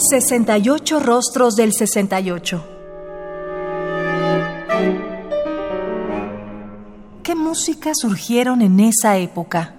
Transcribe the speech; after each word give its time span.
68 0.00 1.00
rostros 1.00 1.56
del 1.56 1.72
68. 1.72 2.64
¿Qué 7.22 7.34
música 7.34 7.92
surgieron 7.94 8.62
en 8.62 8.80
esa 8.80 9.18
época? 9.18 9.74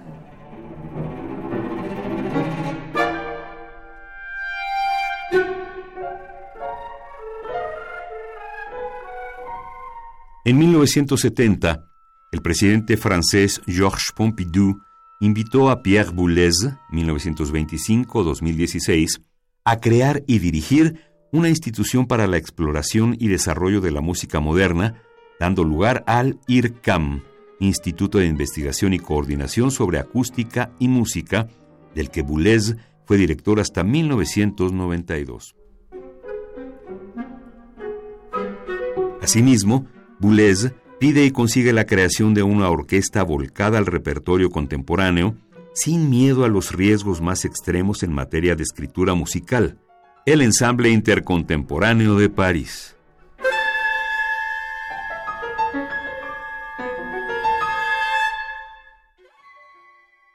En 10.44 10.58
1970, 10.58 11.84
el 12.32 12.42
presidente 12.42 12.96
francés 12.96 13.60
Georges 13.66 14.12
Pompidou 14.14 14.80
invitó 15.20 15.70
a 15.70 15.82
Pierre 15.82 16.10
Boulez, 16.10 16.54
1925-2016, 16.90 19.22
a 19.64 19.80
crear 19.80 20.22
y 20.26 20.38
dirigir 20.38 21.00
una 21.32 21.48
institución 21.48 22.06
para 22.06 22.26
la 22.26 22.36
exploración 22.36 23.16
y 23.18 23.28
desarrollo 23.28 23.80
de 23.80 23.90
la 23.90 24.00
música 24.00 24.40
moderna, 24.40 25.02
dando 25.40 25.64
lugar 25.64 26.04
al 26.06 26.38
IRCAM, 26.46 27.22
Instituto 27.58 28.18
de 28.18 28.26
Investigación 28.26 28.92
y 28.92 28.98
Coordinación 28.98 29.70
sobre 29.70 29.98
Acústica 29.98 30.72
y 30.78 30.88
Música, 30.88 31.48
del 31.94 32.10
que 32.10 32.22
Boulez 32.22 32.76
fue 33.04 33.16
director 33.16 33.60
hasta 33.60 33.84
1992. 33.84 35.54
Asimismo, 39.22 39.86
Boulez 40.18 40.74
pide 40.98 41.24
y 41.24 41.30
consigue 41.30 41.72
la 41.72 41.86
creación 41.86 42.34
de 42.34 42.42
una 42.42 42.68
orquesta 42.68 43.22
volcada 43.22 43.78
al 43.78 43.86
repertorio 43.86 44.50
contemporáneo, 44.50 45.36
sin 45.74 46.10
miedo 46.10 46.44
a 46.44 46.48
los 46.48 46.72
riesgos 46.72 47.20
más 47.20 47.44
extremos 47.44 48.02
en 48.02 48.12
materia 48.12 48.54
de 48.54 48.62
escritura 48.62 49.14
musical, 49.14 49.78
el 50.26 50.42
Ensamble 50.42 50.90
Intercontemporáneo 50.90 52.16
de 52.16 52.28
París. 52.28 52.96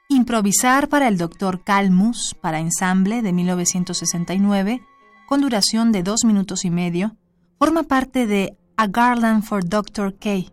Improvisar 0.08 0.88
para 0.88 1.08
el 1.08 1.16
Dr. 1.16 1.62
Calmus, 1.62 2.36
para 2.40 2.60
ensamble 2.60 3.22
de 3.22 3.32
1969, 3.32 4.82
con 5.26 5.40
duración 5.40 5.92
de 5.92 6.02
dos 6.02 6.24
minutos 6.24 6.64
y 6.64 6.70
medio, 6.70 7.16
forma 7.58 7.84
parte 7.84 8.26
de 8.26 8.56
A 8.76 8.88
Garland 8.88 9.44
for 9.44 9.66
Dr. 9.66 10.16
K, 10.18 10.50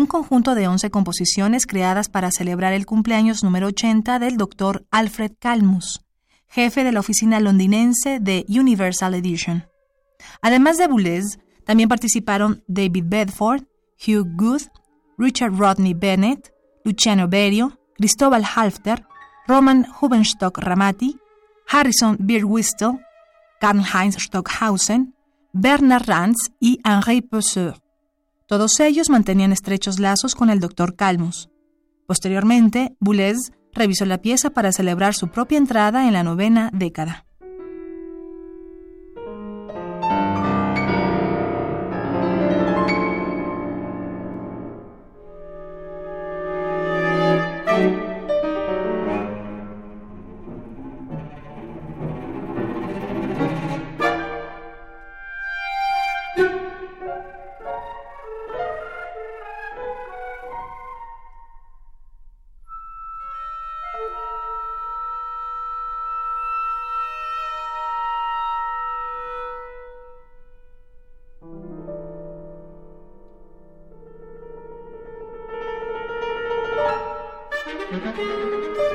un 0.00 0.06
conjunto 0.06 0.54
de 0.54 0.66
11 0.66 0.90
composiciones 0.90 1.66
creadas 1.66 2.08
para 2.08 2.30
celebrar 2.30 2.72
el 2.72 2.86
cumpleaños 2.86 3.44
número 3.44 3.66
80 3.66 4.18
del 4.18 4.38
Dr. 4.38 4.86
Alfred 4.90 5.32
Calmus, 5.38 6.00
jefe 6.48 6.84
de 6.84 6.92
la 6.92 7.00
oficina 7.00 7.38
londinense 7.38 8.18
de 8.18 8.46
Universal 8.48 9.14
Edition. 9.14 9.68
Además 10.40 10.78
de 10.78 10.86
Boulez, 10.86 11.38
también 11.66 11.88
participaron 11.88 12.64
David 12.66 13.04
Bedford, 13.06 13.64
Hugh 13.98 14.26
Good, 14.36 14.62
Richard 15.18 15.54
Rodney 15.54 15.92
Bennett, 15.92 16.50
Luciano 16.82 17.28
Berio, 17.28 17.78
Cristóbal 17.94 18.44
Halfter, 18.56 19.06
Roman 19.46 19.86
Hubenstock 20.00 20.56
Ramati, 20.58 21.18
Harrison 21.68 22.16
Birwistel, 22.18 23.00
Karl-Heinz 23.60 24.16
Stockhausen, 24.16 25.14
Bernard 25.52 26.06
Ranz 26.06 26.36
y 26.58 26.80
Henri 26.84 27.20
Pousseur. 27.20 27.76
Todos 28.50 28.80
ellos 28.80 29.10
mantenían 29.10 29.52
estrechos 29.52 30.00
lazos 30.00 30.34
con 30.34 30.50
el 30.50 30.58
doctor 30.58 30.96
Calmus. 30.96 31.50
Posteriormente, 32.08 32.96
Boulez 32.98 33.52
revisó 33.72 34.06
la 34.06 34.22
pieza 34.22 34.50
para 34.50 34.72
celebrar 34.72 35.14
su 35.14 35.28
propia 35.28 35.56
entrada 35.56 36.08
en 36.08 36.14
la 36.14 36.24
novena 36.24 36.68
década. 36.72 37.26
Müzik 77.70 78.89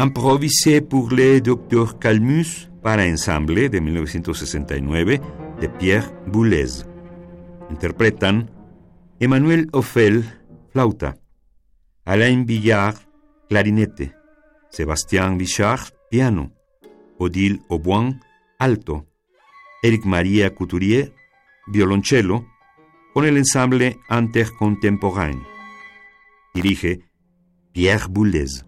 Improvisé 0.00 0.80
pour 0.80 1.10
le 1.10 1.40
Dr. 1.40 1.98
Calmus 1.98 2.70
para 2.84 3.04
ensamble 3.04 3.68
de 3.68 3.80
1969 3.80 5.20
de 5.60 5.66
Pierre 5.66 6.08
Boulez. 6.24 6.86
Interpretan 7.68 8.48
Emmanuel 9.18 9.66
Ophel, 9.72 10.22
flauta, 10.70 11.16
Alain 12.04 12.44
Villard, 12.44 12.94
clarinete, 13.48 14.14
Sébastien 14.70 15.36
Bichard, 15.36 15.90
piano, 16.08 16.52
Odile 17.18 17.58
Auboin, 17.68 18.20
alto, 18.60 19.04
Eric 19.82 20.04
Maria 20.04 20.54
Couturier, 20.54 21.12
violonchelo, 21.66 22.46
con 23.12 23.24
el 23.24 23.36
ensamble 23.36 23.98
Intercontemporain. 24.08 25.42
Dirige 26.54 27.00
Pierre 27.72 28.06
Boulez. 28.08 28.67